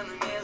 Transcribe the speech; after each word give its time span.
and 0.00 0.08
the 0.08 0.39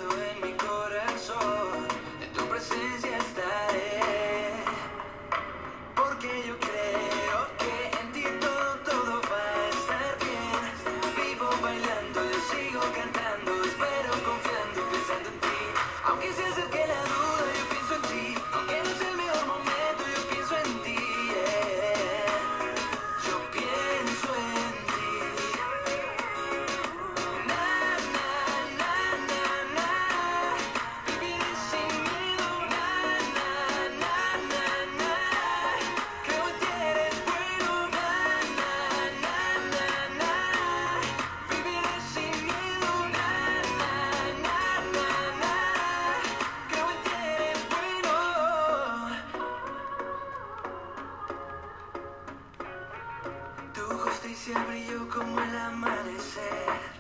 justicia 54.37 54.65
brilló 54.69 55.09
como 55.09 55.41
el 55.41 55.57
amanecer. 55.57 56.96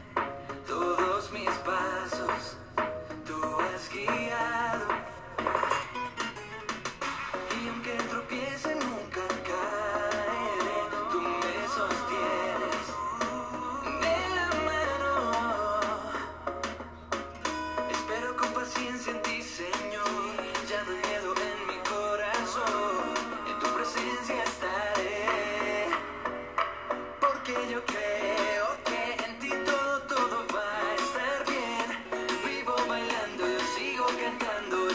Creo 27.84 28.68
que 28.86 29.24
en 29.26 29.38
ti 29.38 29.50
todo 30.08 30.46
va 30.54 30.64
a 30.80 30.94
estar 30.94 31.44
bien. 31.46 31.88
Vivo 32.42 32.74
bailando, 32.88 33.46
yo 33.46 33.60
sigo 33.76 34.06
cantando. 34.18 34.85